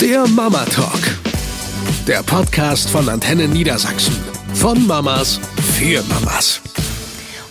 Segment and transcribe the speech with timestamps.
[0.00, 1.00] Der Mama Talk.
[2.06, 4.16] Der Podcast von Antenne Niedersachsen.
[4.54, 5.40] Von Mamas
[5.76, 6.60] für Mamas.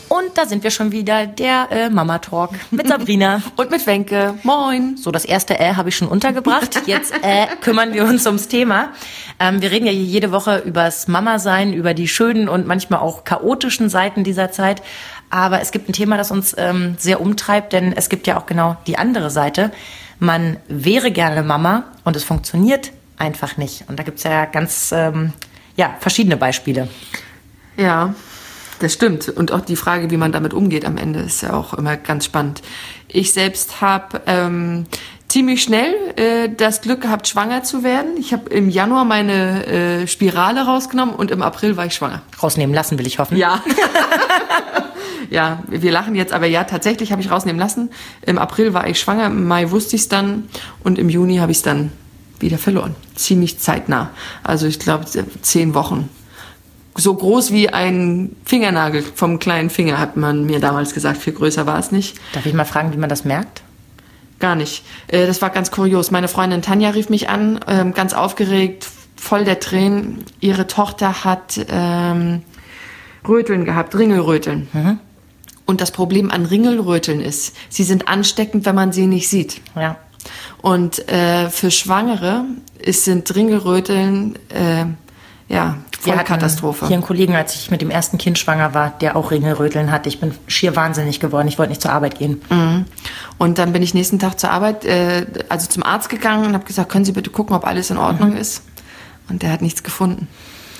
[0.07, 4.35] Und da sind wir schon wieder, der äh, Mama Talk mit Sabrina und mit Wenke.
[4.43, 4.95] Moin.
[4.95, 6.83] So, das erste Äh habe ich schon untergebracht.
[6.85, 8.93] Jetzt äh, kümmern wir uns ums Thema.
[9.41, 13.25] Ähm, wir reden ja hier jede Woche übers Mama-Sein, über die schönen und manchmal auch
[13.25, 14.81] chaotischen Seiten dieser Zeit.
[15.29, 18.45] Aber es gibt ein Thema, das uns ähm, sehr umtreibt, denn es gibt ja auch
[18.45, 19.71] genau die andere Seite.
[20.19, 23.85] Man wäre gerne Mama und es funktioniert einfach nicht.
[23.87, 25.33] Und da gibt's ja ganz ähm,
[25.75, 26.87] ja, verschiedene Beispiele.
[27.77, 28.13] Ja,
[28.79, 29.29] das stimmt.
[29.29, 32.25] Und auch die Frage, wie man damit umgeht am Ende, ist ja auch immer ganz
[32.25, 32.61] spannend.
[33.07, 34.85] Ich selbst habe ähm,
[35.27, 38.17] ziemlich schnell äh, das Glück gehabt, schwanger zu werden.
[38.17, 42.21] Ich habe im Januar meine äh, Spirale rausgenommen und im April war ich schwanger.
[42.41, 43.37] Rausnehmen lassen, will ich hoffen.
[43.37, 43.63] Ja.
[45.29, 47.89] ja, wir lachen jetzt, aber ja, tatsächlich habe ich rausnehmen lassen.
[48.21, 50.49] Im April war ich schwanger, im Mai wusste ich es dann
[50.83, 51.91] und im Juni habe ich es dann
[52.39, 52.95] wieder verloren.
[53.15, 54.11] Ziemlich zeitnah.
[54.43, 55.05] Also ich glaube
[55.41, 56.09] zehn Wochen
[56.97, 61.17] so groß wie ein Fingernagel vom kleinen Finger, hat man mir damals gesagt.
[61.17, 62.17] Viel größer war es nicht.
[62.33, 63.61] Darf ich mal fragen, wie man das merkt?
[64.39, 64.83] Gar nicht.
[65.07, 66.11] Äh, das war ganz kurios.
[66.11, 70.25] Meine Freundin Tanja rief mich an, ähm, ganz aufgeregt, voll der Tränen.
[70.39, 72.41] Ihre Tochter hat ähm,
[73.27, 74.67] Röteln gehabt, Ringelröteln.
[74.73, 74.99] Mhm.
[75.67, 79.61] Und das Problem an Ringelröteln ist, sie sind ansteckend, wenn man sie nicht sieht.
[79.75, 79.97] Ja.
[80.61, 82.45] Und äh, für Schwangere
[82.79, 84.85] ist, sind Ringelröteln äh,
[85.49, 86.87] ja, voll Katastrophe.
[86.87, 90.09] Hier einen Kollegen, als ich mit dem ersten Kind schwanger war, der auch Ringelröteln hatte.
[90.09, 91.47] Ich bin schier wahnsinnig geworden.
[91.47, 92.41] Ich wollte nicht zur Arbeit gehen.
[92.49, 92.85] Mhm.
[93.37, 96.65] Und dann bin ich nächsten Tag zur Arbeit, äh, also zum Arzt gegangen und habe
[96.65, 98.37] gesagt, können Sie bitte gucken, ob alles in Ordnung mhm.
[98.37, 98.63] ist?
[99.29, 100.27] Und der hat nichts gefunden.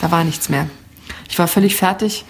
[0.02, 0.67] Da war nichts mehr.
[1.30, 2.25] Ich war völlig fertig,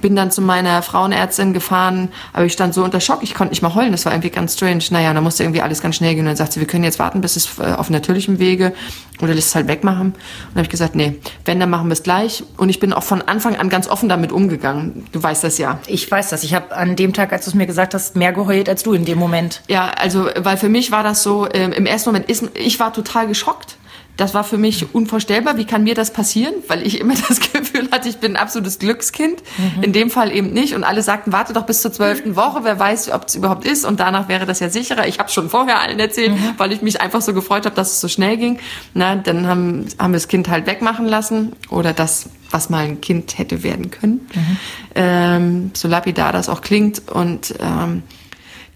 [0.00, 3.62] bin dann zu meiner Frauenärztin gefahren, aber ich stand so unter Schock, ich konnte nicht
[3.62, 4.84] mal heulen, das war irgendwie ganz strange.
[4.90, 6.98] Naja, da musste irgendwie alles ganz schnell gehen und dann sagt sie, wir können jetzt
[6.98, 8.72] warten, bis es äh, auf natürlichem Wege
[9.20, 10.08] oder lässt es halt wegmachen.
[10.08, 10.14] Und
[10.50, 12.44] dann habe ich gesagt, nee, wenn, dann machen wir es gleich.
[12.56, 15.06] Und ich bin auch von Anfang an ganz offen damit umgegangen.
[15.12, 15.78] Du weißt das ja.
[15.86, 16.44] Ich weiß das.
[16.44, 18.92] Ich habe an dem Tag, als du es mir gesagt hast, mehr geheult als du
[18.92, 19.62] in dem Moment.
[19.68, 22.92] Ja, also, weil für mich war das so, äh, im ersten Moment, ist, ich war
[22.92, 23.76] total geschockt
[24.16, 25.56] das war für mich unvorstellbar.
[25.56, 26.54] Wie kann mir das passieren?
[26.68, 29.42] Weil ich immer das Gefühl hatte, ich bin ein absolutes Glückskind.
[29.58, 29.82] Mhm.
[29.82, 30.74] In dem Fall eben nicht.
[30.74, 33.84] Und alle sagten, warte doch bis zur zwölften Woche, wer weiß, ob es überhaupt ist.
[33.84, 35.06] Und danach wäre das ja sicherer.
[35.06, 36.54] Ich habe schon vorher allen erzählt, mhm.
[36.56, 38.58] weil ich mich einfach so gefreut habe, dass es so schnell ging.
[38.94, 41.52] Na, dann haben, haben wir das Kind halt wegmachen lassen.
[41.70, 44.28] Oder das, was mal ein Kind hätte werden können.
[44.34, 44.56] Mhm.
[44.94, 47.08] Ähm, so lapidar das auch klingt.
[47.08, 48.02] Und ähm,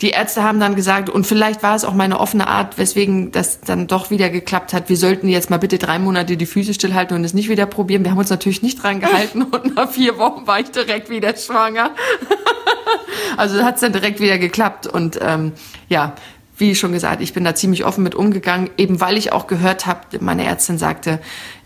[0.02, 3.60] die Ärzte haben dann gesagt, und vielleicht war es auch meine offene Art, weswegen das
[3.60, 7.16] dann doch wieder geklappt hat, wir sollten jetzt mal bitte drei Monate die Füße stillhalten
[7.16, 8.04] und es nicht wieder probieren.
[8.04, 11.34] Wir haben uns natürlich nicht dran gehalten und nach vier Wochen war ich direkt wieder
[11.34, 11.92] schwanger.
[13.38, 15.52] also hat es dann direkt wieder geklappt und ähm,
[15.88, 16.14] ja,
[16.58, 19.86] wie schon gesagt, ich bin da ziemlich offen mit umgegangen, eben weil ich auch gehört
[19.86, 21.20] habe, meine Ärztin sagte,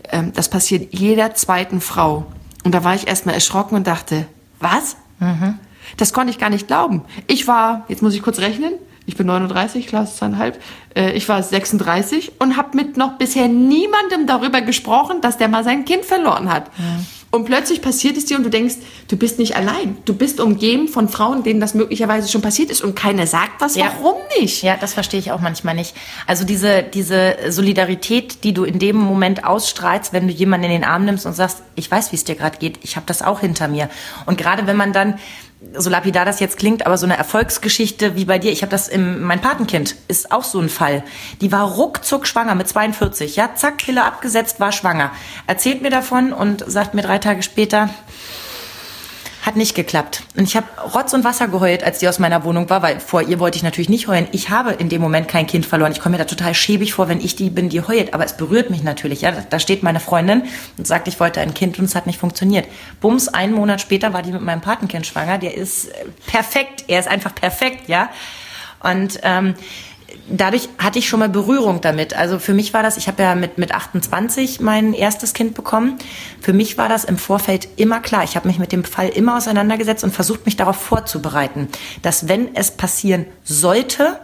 [0.09, 2.25] ähm, das passiert jeder zweiten Frau.
[2.63, 4.25] Und da war ich erstmal erschrocken und dachte,
[4.59, 4.95] was?
[5.19, 5.59] Mhm.
[5.97, 7.03] Das konnte ich gar nicht glauben.
[7.27, 8.73] Ich war, jetzt muss ich kurz rechnen,
[9.05, 10.61] ich bin 39, Klasse zweieinhalb,
[10.95, 15.63] äh, ich war 36 und habe mit noch bisher niemandem darüber gesprochen, dass der mal
[15.63, 16.67] sein Kind verloren hat.
[16.77, 16.99] Ja.
[17.31, 18.75] Und plötzlich passiert es dir und du denkst,
[19.07, 19.97] du bist nicht allein.
[20.03, 23.75] Du bist umgeben von Frauen, denen das möglicherweise schon passiert ist und keiner sagt was.
[23.75, 23.85] Ja.
[23.85, 24.61] Warum nicht?
[24.63, 25.95] Ja, das verstehe ich auch manchmal nicht.
[26.27, 30.83] Also diese, diese Solidarität, die du in dem Moment ausstrahlst, wenn du jemanden in den
[30.83, 33.39] Arm nimmst und sagst, ich weiß, wie es dir gerade geht, ich habe das auch
[33.39, 33.89] hinter mir.
[34.25, 35.17] Und gerade wenn man dann
[35.73, 38.87] so lapidar das jetzt klingt, aber so eine Erfolgsgeschichte wie bei dir, ich habe das
[38.87, 41.03] im, mein Patenkind ist auch so ein Fall.
[41.39, 45.11] Die war ruckzuck schwanger mit 42, ja, zack, Pille abgesetzt, war schwanger.
[45.47, 47.89] Erzählt mir davon und sagt mir drei Tage später,
[49.41, 50.23] hat nicht geklappt.
[50.37, 53.23] Und ich habe Rotz und Wasser geheult, als die aus meiner Wohnung war, weil vor
[53.23, 54.27] ihr wollte ich natürlich nicht heulen.
[54.31, 55.91] Ich habe in dem Moment kein Kind verloren.
[55.91, 58.13] Ich komme mir da total schäbig vor, wenn ich die bin, die heult.
[58.13, 59.21] Aber es berührt mich natürlich.
[59.21, 60.43] Ja, da steht meine Freundin
[60.77, 62.67] und sagt, ich wollte ein Kind und es hat nicht funktioniert.
[62.99, 65.39] Bums, einen Monat später war die mit meinem Patenkind schwanger.
[65.39, 66.85] Der ist äh, perfekt.
[66.87, 68.09] Er ist einfach perfekt, ja.
[68.83, 69.55] Und ähm,
[70.29, 72.13] dadurch hatte ich schon mal Berührung damit.
[72.15, 75.97] Also für mich war das, ich habe ja mit, mit 28 mein erstes Kind bekommen.
[76.39, 78.23] Für mich war das im Vorfeld immer klar.
[78.23, 81.67] Ich habe mich mit dem Fall immer auseinandergesetzt und versucht, mich darauf vorzubereiten,
[82.01, 84.19] dass wenn es passieren sollte,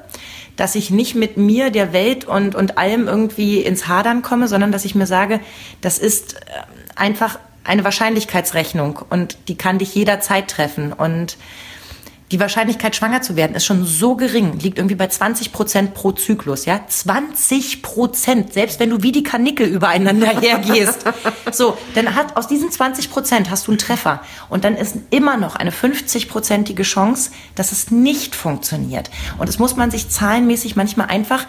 [0.55, 4.71] dass ich nicht mit mir, der Welt und, und allem irgendwie ins Hadern komme, sondern
[4.71, 5.39] dass ich mir sage,
[5.81, 6.37] das ist äh,
[6.95, 10.93] einfach eine Wahrscheinlichkeitsrechnung und die kann dich jederzeit treffen.
[10.93, 11.37] Und
[12.31, 16.11] die Wahrscheinlichkeit, schwanger zu werden, ist schon so gering, liegt irgendwie bei 20 Prozent pro
[16.11, 16.81] Zyklus, ja?
[16.85, 21.05] 20 Prozent, selbst wenn du wie die Kanickel übereinander hergehst.
[21.51, 24.21] so, dann hat, aus diesen 20 Prozent hast du einen Treffer.
[24.49, 29.09] Und dann ist immer noch eine 50-prozentige Chance, dass es nicht funktioniert.
[29.37, 31.45] Und das muss man sich zahlenmäßig manchmal einfach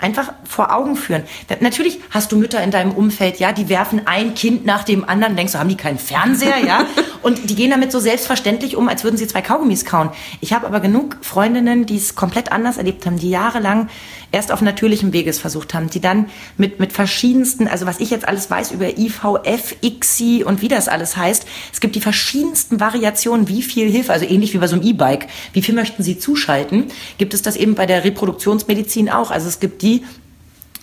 [0.00, 1.22] einfach vor Augen führen.
[1.60, 5.36] Natürlich hast du Mütter in deinem Umfeld, ja, die werfen ein Kind nach dem anderen,
[5.36, 6.86] denkst du, haben die keinen Fernseher, ja?
[7.22, 10.10] Und die gehen damit so selbstverständlich um, als würden sie zwei Kaugummis kauen.
[10.40, 13.88] Ich habe aber genug Freundinnen, die es komplett anders erlebt haben, die jahrelang
[14.32, 18.10] erst auf natürlichem Wege es versucht haben, die dann mit, mit verschiedensten, also was ich
[18.10, 22.80] jetzt alles weiß über IVF, ICSI und wie das alles heißt, es gibt die verschiedensten
[22.80, 26.18] Variationen, wie viel Hilfe, also ähnlich wie bei so einem E-Bike, wie viel möchten sie
[26.18, 26.86] zuschalten,
[27.18, 29.30] gibt es das eben bei der Reproduktionsmedizin auch.
[29.30, 29.89] Also es gibt die,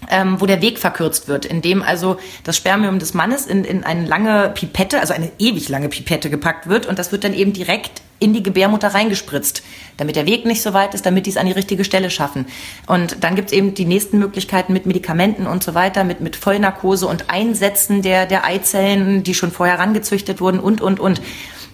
[0.10, 4.06] ähm, wo der Weg verkürzt wird, indem also das Spermium des Mannes in, in eine
[4.06, 8.02] lange Pipette, also eine ewig lange Pipette gepackt wird und das wird dann eben direkt
[8.20, 9.62] in die Gebärmutter reingespritzt,
[9.98, 12.48] damit der Weg nicht so weit ist, damit die es an die richtige Stelle schaffen.
[12.88, 16.36] Und dann gibt es eben die nächsten Möglichkeiten mit Medikamenten und so weiter, mit, mit
[16.36, 21.22] Vollnarkose und Einsetzen der, der Eizellen, die schon vorher rangezüchtet wurden und, und, und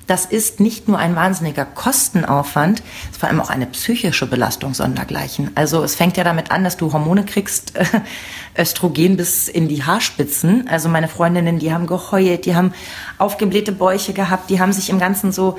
[0.07, 4.73] das ist nicht nur ein wahnsinniger Kostenaufwand, es ist vor allem auch eine psychische Belastung
[4.73, 5.51] sondergleichen.
[5.55, 7.85] Also es fängt ja damit an, dass du Hormone kriegst, äh,
[8.57, 10.67] Östrogen bis in die Haarspitzen.
[10.67, 12.73] Also meine Freundinnen, die haben geheult, die haben
[13.17, 15.57] aufgeblähte Bäuche gehabt, die haben sich im Ganzen so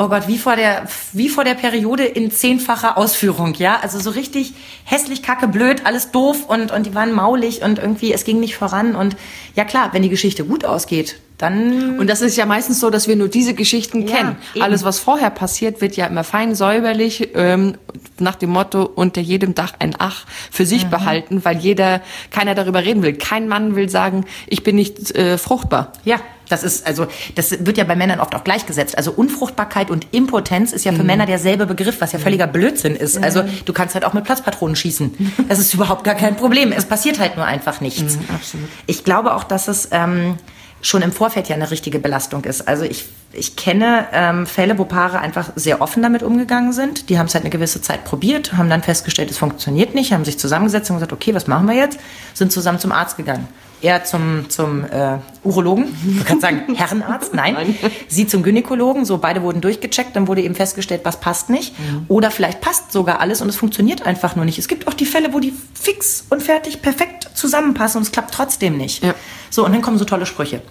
[0.00, 3.78] oh Gott, wie vor der, wie vor der Periode in zehnfacher Ausführung, ja.
[3.82, 4.54] Also so richtig
[4.84, 8.56] hässlich, kacke, blöd, alles doof und, und die waren maulig und irgendwie, es ging nicht
[8.56, 9.14] voran und
[9.54, 11.98] ja klar, wenn die Geschichte gut ausgeht, dann.
[11.98, 14.36] Und das ist ja meistens so, dass wir nur diese Geschichten ja, kennen.
[14.54, 14.62] Eben.
[14.62, 17.76] Alles, was vorher passiert, wird ja immer fein säuberlich ähm,
[18.18, 20.90] nach dem Motto unter jedem Dach ein Ach für sich mhm.
[20.90, 22.00] behalten, weil jeder,
[22.30, 23.14] keiner darüber reden will.
[23.14, 25.92] Kein Mann will sagen, ich bin nicht äh, fruchtbar.
[26.04, 26.16] Ja.
[26.50, 27.06] Das ist also,
[27.36, 28.98] das wird ja bei Männern oft auch gleichgesetzt.
[28.98, 31.06] Also Unfruchtbarkeit und Impotenz ist ja für mhm.
[31.06, 33.16] Männer derselbe Begriff, was ja völliger Blödsinn ist.
[33.16, 33.24] Mhm.
[33.24, 35.32] Also du kannst halt auch mit Platzpatronen schießen.
[35.48, 36.72] Das ist überhaupt gar kein Problem.
[36.72, 38.16] Es passiert halt nur einfach nichts.
[38.16, 38.68] Mhm, absolut.
[38.86, 40.36] Ich glaube auch, dass es ähm,
[40.82, 42.66] schon im Vorfeld ja eine richtige Belastung ist.
[42.66, 47.10] Also ich, ich kenne ähm, Fälle, wo Paare einfach sehr offen damit umgegangen sind.
[47.10, 50.24] Die haben es halt eine gewisse Zeit probiert, haben dann festgestellt, es funktioniert nicht, haben
[50.24, 52.00] sich zusammengesetzt und gesagt, okay, was machen wir jetzt?
[52.34, 53.46] Sind zusammen zum Arzt gegangen.
[53.82, 57.54] Er zum, zum äh, Urologen, ich kann sagen Herrenarzt, nein.
[57.54, 57.76] nein.
[58.08, 61.78] Sie zum Gynäkologen, so beide wurden durchgecheckt, dann wurde eben festgestellt, was passt nicht.
[61.78, 62.04] Mhm.
[62.08, 64.58] Oder vielleicht passt sogar alles und es funktioniert einfach nur nicht.
[64.58, 68.34] Es gibt auch die Fälle, wo die fix und fertig perfekt zusammenpassen und es klappt
[68.34, 69.02] trotzdem nicht.
[69.02, 69.14] Ja.
[69.48, 70.62] So, und dann kommen so tolle Sprüche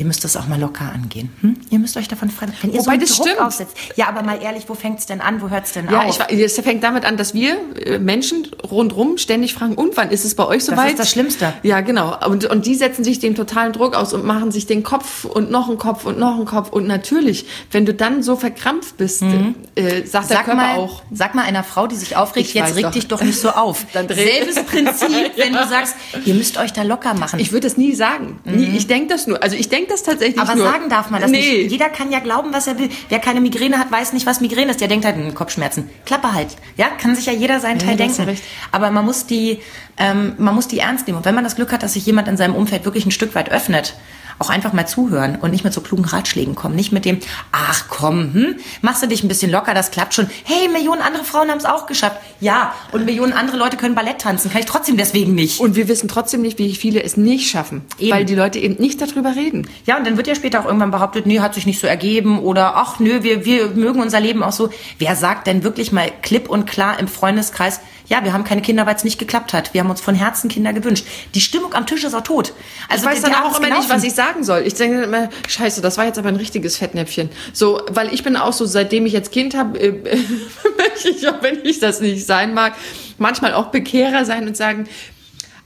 [0.00, 1.30] ihr müsst das auch mal locker angehen.
[1.42, 1.56] Hm?
[1.68, 3.40] Ihr müsst euch davon frei wenn ihr Wobei, so das Druck stimmt.
[3.42, 3.76] aufsetzt.
[3.96, 5.42] Ja, aber mal ehrlich, wo fängt es denn an?
[5.42, 6.18] Wo hört es denn ja, auf?
[6.18, 10.24] Ja, es fängt damit an, dass wir äh, Menschen rundrum ständig fragen, und wann ist
[10.24, 10.78] es bei euch soweit?
[10.78, 11.52] Das ist das Schlimmste.
[11.62, 12.16] Ja, genau.
[12.26, 15.50] Und, und die setzen sich den totalen Druck aus und machen sich den Kopf und
[15.50, 16.70] noch einen Kopf und noch einen Kopf.
[16.70, 19.54] Und natürlich, wenn du dann so verkrampft bist, mhm.
[19.74, 21.02] äh, sagt sag der Körper mal, auch.
[21.12, 22.92] Sag mal einer Frau, die sich aufregt, ich jetzt reg doch.
[22.92, 23.84] dich doch nicht so auf.
[23.92, 25.94] dann Selbes Prinzip, wenn du sagst,
[26.24, 27.38] ihr müsst euch da locker machen.
[27.38, 28.38] Ich würde das nie sagen.
[28.44, 28.56] Mhm.
[28.56, 29.42] Nie, ich denke das nur.
[29.42, 31.62] Also ich denke das tatsächlich aber nur sagen darf man das nee.
[31.62, 31.72] nicht.
[31.72, 32.88] Jeder kann ja glauben, was er will.
[33.08, 34.80] Wer keine Migräne hat, weiß nicht, was Migräne ist.
[34.80, 35.90] Der denkt halt, hm, Kopfschmerzen.
[36.06, 36.56] Klappe halt.
[36.76, 38.38] Ja, kann sich ja jeder seinen Teil ja, denken.
[38.72, 39.60] Aber man muss die,
[39.98, 41.18] ähm, man muss die ernst nehmen.
[41.18, 43.34] Und wenn man das Glück hat, dass sich jemand in seinem Umfeld wirklich ein Stück
[43.34, 43.94] weit öffnet,
[44.40, 46.74] auch einfach mal zuhören und nicht mit so klugen Ratschlägen kommen.
[46.74, 47.18] Nicht mit dem,
[47.52, 50.28] ach komm, hm, machst du dich ein bisschen locker, das klappt schon.
[50.44, 52.16] Hey, Millionen andere Frauen haben es auch geschafft.
[52.40, 54.50] Ja, und Millionen andere Leute können Ballett tanzen.
[54.50, 55.60] Kann ich trotzdem deswegen nicht.
[55.60, 57.82] Und wir wissen trotzdem nicht, wie viele es nicht schaffen.
[57.98, 58.10] Eben.
[58.10, 59.68] Weil die Leute eben nicht darüber reden.
[59.84, 62.38] Ja, und dann wird ja später auch irgendwann behauptet, nee, hat sich nicht so ergeben
[62.40, 64.70] oder ach nö, wir, wir mögen unser Leben auch so.
[64.98, 68.86] Wer sagt denn wirklich mal klipp und klar im Freundeskreis, ja, wir haben keine Kinder,
[68.86, 69.72] weil es nicht geklappt hat.
[69.72, 71.06] Wir haben uns von Herzen Kinder gewünscht.
[71.34, 72.52] Die Stimmung am Tisch ist auch tot.
[72.88, 73.86] Also ich weiß dann auch immer gelaufen.
[73.86, 74.62] nicht, was ich sagen soll.
[74.66, 77.30] Ich denke immer, scheiße, das war jetzt aber ein richtiges Fettnäpfchen.
[77.52, 79.92] So, weil ich bin auch so, seitdem ich jetzt Kind habe, äh,
[80.76, 82.74] möchte ich, auch wenn ich das nicht sein mag,
[83.18, 84.88] manchmal auch Bekehrer sein und sagen,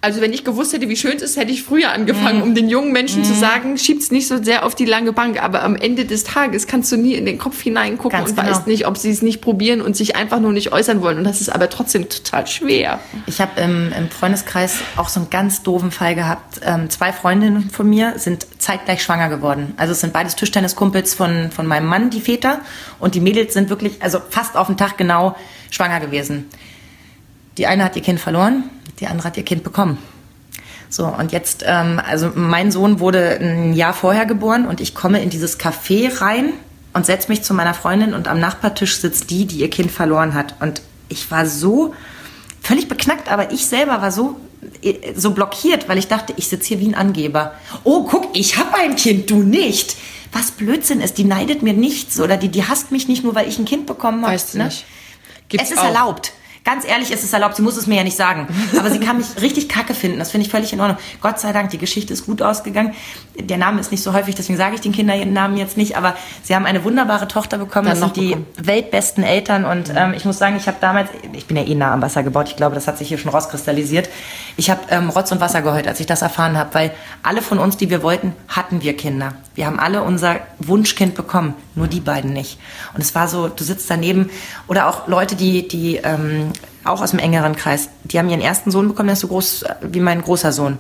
[0.04, 2.42] also wenn ich gewusst hätte, wie schön es ist, hätte ich früher angefangen, mm.
[2.42, 3.24] um den jungen Menschen mm.
[3.24, 3.38] zu mhm.
[3.38, 5.42] sagen, schieb's nicht so sehr auf die lange Bank.
[5.42, 8.50] Aber am Ende des Tages kannst du nie in den Kopf hineingucken Ganz und genau.
[8.50, 11.16] weißt nicht, ob sie es nicht probieren und sich einfach nur nicht äußern wollen.
[11.16, 13.00] Und das ist aber trotzdem total schwer.
[13.26, 16.60] Ich habe im, im, Freundeskreis auch so einen ganz doofen Fall gehabt.
[16.62, 19.72] Ähm, zwei Freundinnen von mir sind zeitgleich schwanger geworden.
[19.78, 22.60] Also es sind beides Tischtenniskumpels von, von meinem Mann, die Väter.
[23.00, 25.34] Und die Mädels sind wirklich, also fast auf den Tag genau
[25.70, 26.50] schwanger gewesen.
[27.58, 28.64] Die eine hat ihr Kind verloren,
[29.00, 29.98] die andere hat ihr Kind bekommen.
[30.88, 35.20] So, und jetzt, ähm, also mein Sohn wurde ein Jahr vorher geboren und ich komme
[35.22, 36.52] in dieses Café rein
[36.92, 40.34] und setze mich zu meiner Freundin und am Nachbartisch sitzt die, die ihr Kind verloren
[40.34, 40.54] hat.
[40.60, 41.94] Und ich war so
[42.62, 44.36] völlig beknackt, aber ich selber war so
[44.82, 47.54] äh, so blockiert, weil ich dachte, ich sitze hier wie ein Angeber.
[47.82, 49.96] Oh, guck, ich habe ein Kind, du nicht.
[50.32, 53.48] Was Blödsinn ist, die neidet mir nichts oder die, die hasst mich nicht nur, weil
[53.48, 54.34] ich ein Kind bekommen habe.
[54.34, 54.64] Weißt du ne?
[54.64, 54.84] nicht.
[55.48, 55.86] Gibt's es ist auch.
[55.86, 56.32] erlaubt
[56.64, 58.48] Ganz ehrlich, ist es erlaubt, sie muss es mir ja nicht sagen.
[58.78, 60.18] Aber sie kann mich richtig kacke finden.
[60.18, 60.96] Das finde ich völlig in Ordnung.
[61.20, 62.94] Gott sei Dank, die Geschichte ist gut ausgegangen.
[63.38, 65.98] Der Name ist nicht so häufig, deswegen sage ich den Kindern ihren Namen jetzt nicht.
[65.98, 67.88] Aber sie haben eine wunderbare Tochter bekommen.
[67.88, 68.46] Dann das sind die bekommen.
[68.56, 69.66] weltbesten Eltern.
[69.66, 72.22] Und ähm, ich muss sagen, ich habe damals, ich bin ja eh nah am Wasser
[72.22, 72.48] gebaut.
[72.48, 74.08] Ich glaube, das hat sich hier schon rauskristallisiert.
[74.56, 76.72] Ich habe ähm, Rotz und Wasser geheult, als ich das erfahren habe.
[76.72, 76.92] Weil
[77.22, 79.34] alle von uns, die wir wollten, hatten wir Kinder.
[79.54, 81.54] Wir haben alle unser Wunschkind bekommen.
[81.74, 82.58] Nur die beiden nicht.
[82.94, 84.30] Und es war so, du sitzt daneben.
[84.66, 86.53] Oder auch Leute, die, die ähm,
[86.84, 89.64] auch aus dem engeren Kreis, die haben ihren ersten Sohn bekommen, der ist so groß
[89.82, 90.78] wie mein großer Sohn.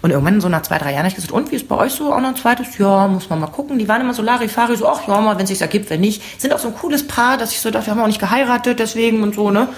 [0.00, 1.92] Und irgendwann, so nach zwei, drei Jahren, habe ich gesagt, und wie ist bei euch
[1.92, 2.78] so auch noch ein zweites?
[2.78, 3.78] Ja, muss man mal gucken.
[3.78, 6.22] Die waren immer so Larifari, so, ach ja, mal, wenn es sich ergibt, wenn nicht.
[6.40, 8.78] Sind auch so ein cooles Paar, dass ich so dachte, wir haben auch nicht geheiratet,
[8.78, 9.68] deswegen und so, ne?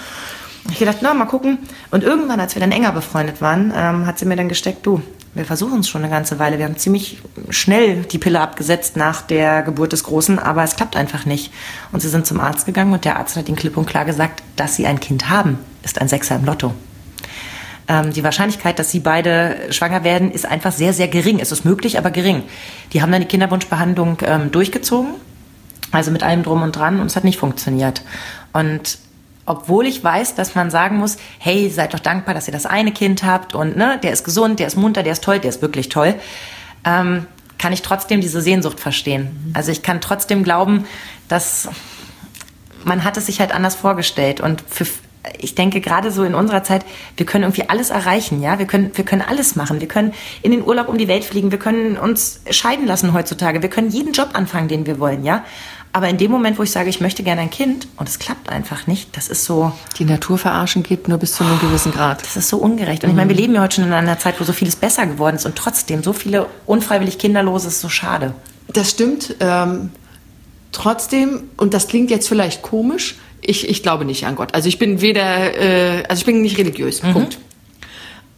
[0.70, 1.58] Ich gedacht, na, mal gucken.
[1.90, 5.00] Und irgendwann, als wir dann enger befreundet waren, ähm, hat sie mir dann gesteckt, du,
[5.34, 6.58] wir versuchen es schon eine ganze Weile.
[6.58, 7.18] Wir haben ziemlich
[7.50, 11.52] schnell die Pille abgesetzt nach der Geburt des Großen, aber es klappt einfach nicht.
[11.92, 14.42] Und sie sind zum Arzt gegangen und der Arzt hat ihnen klipp und klar gesagt,
[14.56, 16.74] dass sie ein Kind haben, ist ein Sechser im Lotto.
[17.86, 21.38] Ähm, die Wahrscheinlichkeit, dass sie beide schwanger werden, ist einfach sehr, sehr gering.
[21.38, 22.42] Es ist möglich, aber gering.
[22.92, 25.14] Die haben dann die Kinderwunschbehandlung ähm, durchgezogen,
[25.92, 28.02] also mit allem drum und dran, und es hat nicht funktioniert.
[28.52, 28.98] Und
[29.50, 32.92] obwohl ich weiß, dass man sagen muss, hey, seid doch dankbar, dass ihr das eine
[32.92, 35.60] Kind habt und ne, der ist gesund, der ist munter, der ist toll, der ist
[35.60, 36.14] wirklich toll,
[36.84, 37.26] ähm,
[37.58, 39.50] kann ich trotzdem diese Sehnsucht verstehen.
[39.52, 40.84] Also ich kann trotzdem glauben,
[41.26, 41.68] dass
[42.84, 44.40] man hat es sich halt anders vorgestellt.
[44.40, 44.86] Und für,
[45.36, 46.84] ich denke gerade so in unserer Zeit,
[47.16, 50.52] wir können irgendwie alles erreichen, ja, wir können, wir können alles machen, wir können in
[50.52, 54.12] den Urlaub um die Welt fliegen, wir können uns scheiden lassen heutzutage, wir können jeden
[54.12, 55.44] Job anfangen, den wir wollen, ja.
[55.92, 58.48] Aber in dem Moment, wo ich sage, ich möchte gerne ein Kind und es klappt
[58.48, 62.22] einfach nicht, das ist so, Die Natur verarschen geht nur bis zu einem gewissen Grad.
[62.22, 63.02] das ist so ungerecht.
[63.02, 65.06] Und ich meine, wir leben ja heute schon in einer Zeit, wo so vieles besser
[65.06, 68.34] geworden ist und trotzdem so viele unfreiwillig Kinderlose ist so schade.
[68.68, 69.34] Das stimmt.
[69.40, 69.90] Ähm,
[70.70, 74.54] trotzdem, und das klingt jetzt vielleicht komisch, ich, ich glaube nicht an Gott.
[74.54, 77.00] Also ich bin weder, äh, also ich bin nicht religiös.
[77.00, 77.38] Punkt.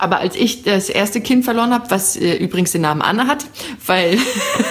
[0.02, 3.46] Aber als ich das erste Kind verloren habe, was äh, übrigens den Namen Anne hat,
[3.86, 4.18] weil,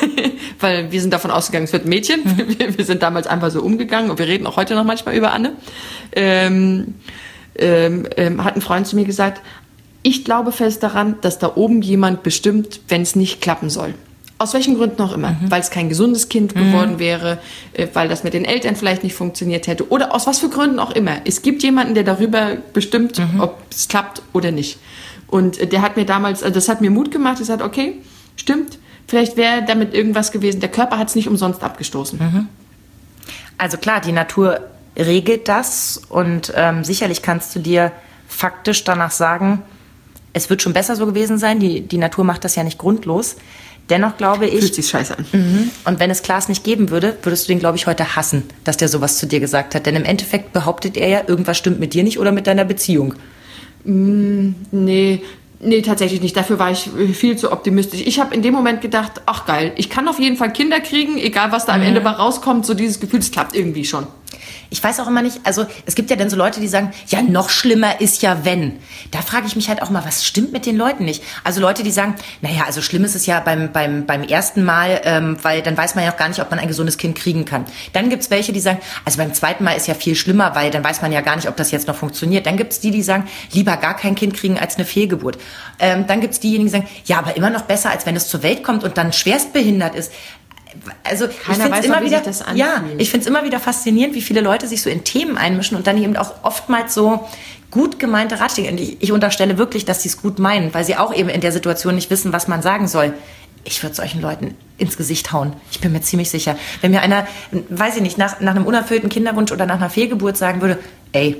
[0.60, 2.20] weil wir sind davon ausgegangen, es wird ein Mädchen.
[2.60, 5.32] Wir, wir sind damals einfach so umgegangen und wir reden auch heute noch manchmal über
[5.32, 5.54] Anne.
[6.14, 6.96] Ähm,
[7.56, 9.42] ähm, ähm, hat ein Freund zu mir gesagt,
[10.04, 13.94] ich glaube fest daran, dass da oben jemand bestimmt, wenn es nicht klappen soll.
[14.38, 15.38] Aus welchen Gründen auch immer.
[15.48, 17.38] Weil es kein gesundes Kind geworden wäre,
[17.72, 20.80] äh, weil das mit den Eltern vielleicht nicht funktioniert hätte oder aus was für Gründen
[20.80, 21.22] auch immer.
[21.24, 24.78] Es gibt jemanden, der darüber bestimmt, ob es klappt oder nicht.
[25.32, 27.96] Und äh, der hat mir damals, also das hat mir Mut gemacht, gesagt, okay,
[28.36, 30.60] stimmt, vielleicht wäre damit irgendwas gewesen.
[30.60, 32.20] Der Körper hat es nicht umsonst abgestoßen.
[33.58, 34.60] Also klar, die Natur
[34.98, 37.92] regelt das und ähm, sicherlich kannst du dir
[38.28, 39.64] faktisch danach sagen,
[40.34, 41.60] es wird schon besser so gewesen sein.
[41.60, 43.36] Die, die Natur macht das ja nicht grundlos.
[43.90, 45.26] Dennoch glaube ich, Fühlt sich scheiße an.
[45.32, 45.72] Mhm.
[45.84, 48.78] Und wenn es Klaas nicht geben würde, würdest du den, glaube ich, heute hassen, dass
[48.78, 49.86] der sowas zu dir gesagt hat.
[49.86, 53.16] Denn im Endeffekt behauptet er ja, irgendwas stimmt mit dir nicht oder mit deiner Beziehung.
[53.84, 55.22] Nee,
[55.60, 56.36] nee, tatsächlich nicht.
[56.36, 58.02] Dafür war ich viel zu optimistisch.
[58.06, 61.18] Ich habe in dem Moment gedacht, ach geil, ich kann auf jeden Fall Kinder kriegen,
[61.18, 64.06] egal was da am Ende bei rauskommt, so dieses Gefühl, es klappt irgendwie schon.
[64.74, 67.22] Ich weiß auch immer nicht, also es gibt ja dann so Leute, die sagen, ja,
[67.22, 68.80] noch schlimmer ist ja wenn.
[69.12, 71.22] Da frage ich mich halt auch mal, was stimmt mit den Leuten nicht?
[71.44, 75.01] Also Leute, die sagen, naja, also schlimm ist es ja beim, beim, beim ersten Mal,
[75.04, 77.44] ähm, weil dann weiß man ja auch gar nicht, ob man ein gesundes Kind kriegen
[77.44, 77.66] kann.
[77.92, 80.86] Dann gibt's welche, die sagen, also beim zweiten Mal ist ja viel schlimmer, weil dann
[80.86, 82.46] weiß man ja gar nicht, ob das jetzt noch funktioniert.
[82.46, 85.38] Dann gibt's die, die sagen, lieber gar kein Kind kriegen als eine Fehlgeburt.
[85.80, 88.42] Ähm, dann gibt's diejenigen, die sagen, ja, aber immer noch besser, als wenn es zur
[88.42, 90.13] Welt kommt und dann schwerstbehindert ist
[91.04, 92.22] also Keiner ich finde immer wieder,
[92.56, 95.78] ja, ich finde es immer wieder faszinierend, wie viele Leute sich so in Themen einmischen
[95.78, 97.28] und dann eben auch oftmals so
[97.72, 98.70] gut gemeinte Ratschläge.
[98.70, 101.42] Und ich, ich unterstelle wirklich, dass sie es gut meinen, weil sie auch eben in
[101.42, 103.13] der Situation nicht wissen, was man sagen soll.
[103.63, 105.54] Ich würde solchen Leuten ins Gesicht hauen.
[105.72, 106.58] Ich bin mir ziemlich sicher.
[106.82, 107.28] Wenn mir einer,
[107.70, 110.80] weiß ich nicht, nach, nach einem unerfüllten Kinderwunsch oder nach einer Fehlgeburt sagen würde,
[111.12, 111.38] ey,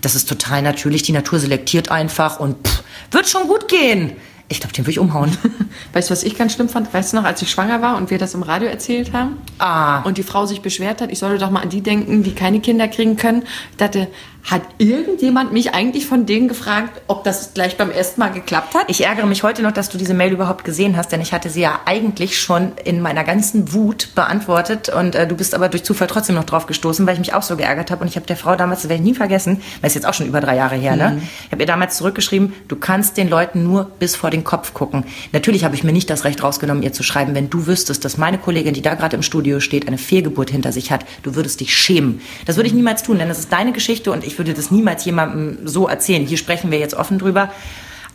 [0.00, 4.12] das ist total natürlich, die Natur selektiert einfach und pff, wird schon gut gehen.
[4.48, 5.36] Ich glaube, den würde ich umhauen.
[5.94, 6.92] Weißt du, was ich ganz schlimm fand?
[6.92, 9.38] Weißt du noch, als ich schwanger war und wir das im Radio erzählt haben?
[9.58, 10.02] Ah.
[10.02, 12.60] Und die Frau sich beschwert hat, ich sollte doch mal an die denken, die keine
[12.60, 13.44] Kinder kriegen können.
[13.70, 14.08] Ich dachte,
[14.44, 18.84] hat irgendjemand mich eigentlich von denen gefragt, ob das gleich beim ersten Mal geklappt hat?
[18.88, 21.48] Ich ärgere mich heute noch, dass du diese Mail überhaupt gesehen hast, denn ich hatte
[21.48, 25.82] sie ja eigentlich schon in meiner ganzen Wut beantwortet und äh, du bist aber durch
[25.82, 28.26] Zufall trotzdem noch drauf gestoßen, weil ich mich auch so geärgert habe und ich habe
[28.26, 30.56] der Frau damals, das werde ich nie vergessen, weil es jetzt auch schon über drei
[30.56, 31.22] Jahre her, ne?
[31.46, 35.04] Ich habe ihr damals zurückgeschrieben, du kannst den Leuten nur bis vor den Kopf gucken.
[35.32, 38.18] Natürlich habe ich mir nicht das Recht rausgenommen, ihr zu schreiben, wenn du wüsstest, dass
[38.18, 41.60] meine Kollegin, die da gerade im Studio steht, eine Fehlgeburt hinter sich hat, du würdest
[41.60, 42.20] dich schämen.
[42.44, 45.04] Das würde ich niemals tun, denn das ist deine Geschichte und ich würde das niemals
[45.04, 46.26] jemandem so erzählen.
[46.26, 47.50] Hier sprechen wir jetzt offen drüber.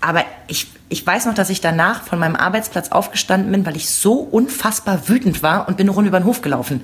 [0.02, 3.90] Aber ich, ich weiß noch, dass ich danach von meinem Arbeitsplatz aufgestanden bin, weil ich
[3.90, 6.82] so unfassbar wütend war und bin Runde über den Hof gelaufen.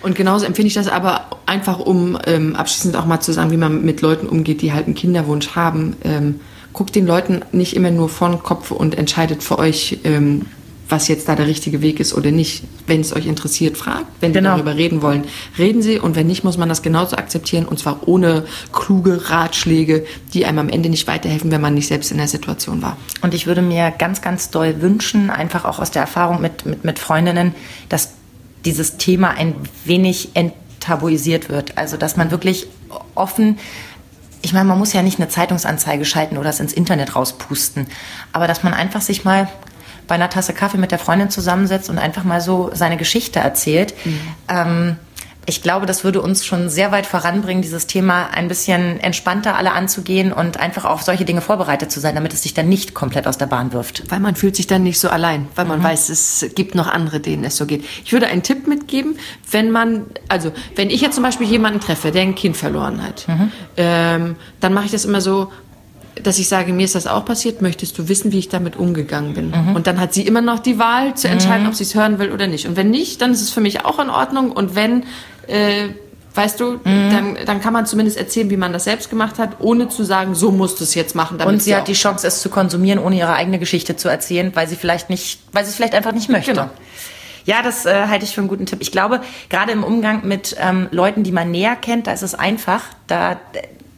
[0.00, 3.56] Und genauso empfinde ich das aber einfach, um ähm, abschließend auch mal zu sagen, wie
[3.56, 5.96] man mit Leuten umgeht, die halt einen Kinderwunsch haben.
[6.04, 6.40] Ähm,
[6.72, 10.46] guckt den Leuten nicht immer nur vor Kopf und entscheidet für euch, ähm,
[10.88, 12.64] was jetzt da der richtige Weg ist oder nicht.
[12.86, 14.06] Wenn es euch interessiert, fragt.
[14.20, 14.54] Wenn genau.
[14.54, 15.24] darüber reden wollen,
[15.58, 15.98] reden Sie.
[15.98, 17.66] Und wenn nicht, muss man das genauso akzeptieren.
[17.66, 22.10] Und zwar ohne kluge Ratschläge, die einem am Ende nicht weiterhelfen, wenn man nicht selbst
[22.10, 22.96] in der Situation war.
[23.20, 26.84] Und ich würde mir ganz, ganz doll wünschen, einfach auch aus der Erfahrung mit, mit,
[26.84, 27.54] mit Freundinnen,
[27.88, 28.10] dass
[28.64, 29.54] dieses Thema ein
[29.84, 31.76] wenig enttabuisiert wird.
[31.76, 32.66] Also, dass man wirklich
[33.14, 33.58] offen
[34.40, 37.88] ich meine, man muss ja nicht eine Zeitungsanzeige schalten oder es ins Internet rauspusten,
[38.32, 39.48] aber dass man einfach sich mal
[40.08, 43.94] bei einer Tasse Kaffee mit der Freundin zusammensetzt und einfach mal so seine Geschichte erzählt.
[44.04, 44.20] Mhm.
[44.48, 44.96] Ähm,
[45.48, 49.72] ich glaube, das würde uns schon sehr weit voranbringen, dieses Thema ein bisschen entspannter alle
[49.72, 53.26] anzugehen und einfach auf solche Dinge vorbereitet zu sein, damit es sich dann nicht komplett
[53.26, 54.10] aus der Bahn wirft.
[54.10, 55.84] Weil man fühlt sich dann nicht so allein, weil man mhm.
[55.84, 57.82] weiß, es gibt noch andere, denen es so geht.
[58.04, 59.18] Ich würde einen Tipp mitgeben,
[59.50, 63.26] wenn man, also wenn ich jetzt zum Beispiel jemanden treffe, der ein Kind verloren hat,
[63.26, 63.50] mhm.
[63.78, 65.50] ähm, dann mache ich das immer so,
[66.22, 69.34] dass ich sage, mir ist das auch passiert, möchtest du wissen, wie ich damit umgegangen
[69.34, 69.50] bin?
[69.50, 69.76] Mhm.
[69.76, 71.68] Und dann hat sie immer noch die Wahl zu entscheiden, mhm.
[71.68, 72.66] ob sie es hören will oder nicht.
[72.66, 74.52] Und wenn nicht, dann ist es für mich auch in Ordnung.
[74.52, 75.04] Und wenn,
[75.46, 75.88] äh,
[76.34, 76.80] weißt du, mhm.
[76.84, 80.34] dann, dann kann man zumindest erzählen, wie man das selbst gemacht hat, ohne zu sagen,
[80.34, 81.40] so musst du es jetzt machen.
[81.40, 84.52] Und sie, sie hat die Chance, es zu konsumieren, ohne ihre eigene Geschichte zu erzählen,
[84.54, 86.52] weil sie vielleicht nicht, weil sie es vielleicht einfach nicht möchte.
[86.52, 86.70] Genau.
[87.44, 88.80] Ja, das äh, halte ich für einen guten Tipp.
[88.82, 92.34] Ich glaube, gerade im Umgang mit ähm, Leuten, die man näher kennt, da ist es
[92.34, 92.82] einfach.
[93.06, 93.40] Da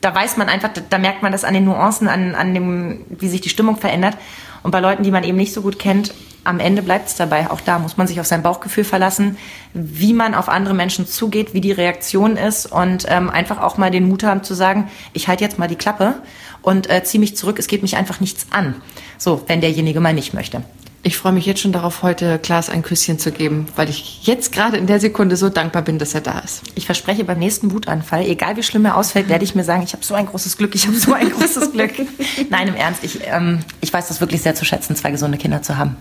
[0.01, 3.29] da weiß man einfach, da merkt man das an den Nuancen, an, an dem, wie
[3.29, 4.17] sich die Stimmung verändert.
[4.63, 6.13] Und bei Leuten, die man eben nicht so gut kennt,
[6.45, 7.51] am Ende bleibt es dabei.
[7.51, 9.37] Auch da muss man sich auf sein Bauchgefühl verlassen,
[9.75, 13.91] wie man auf andere Menschen zugeht, wie die Reaktion ist und ähm, einfach auch mal
[13.91, 16.15] den Mut haben zu sagen, ich halte jetzt mal die Klappe
[16.63, 18.75] und äh, ziehe mich zurück, es geht mich einfach nichts an.
[19.19, 20.63] So, wenn derjenige mal nicht möchte.
[21.03, 24.53] Ich freue mich jetzt schon darauf, heute Klaas ein Küsschen zu geben, weil ich jetzt
[24.53, 26.63] gerade in der Sekunde so dankbar bin, dass er da ist.
[26.75, 29.95] Ich verspreche, beim nächsten Wutanfall, egal wie schlimm er ausfällt, werde ich mir sagen, ich
[29.95, 31.93] habe so ein großes Glück, ich habe so ein großes Glück.
[32.51, 35.63] Nein, im Ernst, ich, ähm, ich weiß das wirklich sehr zu schätzen, zwei gesunde Kinder
[35.63, 35.97] zu haben.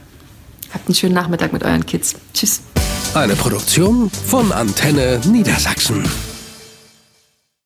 [0.74, 2.16] Habt einen schönen Nachmittag mit euren Kids.
[2.34, 2.62] Tschüss.
[3.14, 6.04] Eine Produktion von Antenne Niedersachsen.